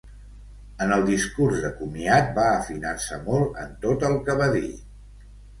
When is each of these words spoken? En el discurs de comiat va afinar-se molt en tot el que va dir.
En 0.85 0.93
el 0.95 1.03
discurs 1.09 1.59
de 1.65 1.69
comiat 1.83 2.33
va 2.39 2.47
afinar-se 2.53 3.23
molt 3.29 3.63
en 3.65 3.79
tot 3.87 4.09
el 4.11 4.21
que 4.31 4.41
va 4.45 4.53
dir. 4.61 4.77